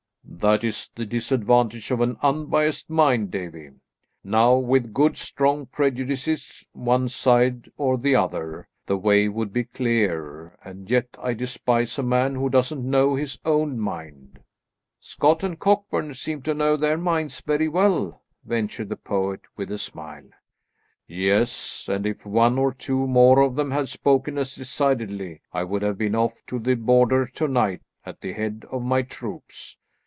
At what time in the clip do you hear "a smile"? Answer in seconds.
19.69-20.29